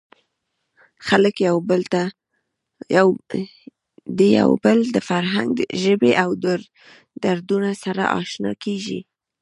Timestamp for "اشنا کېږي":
8.19-8.99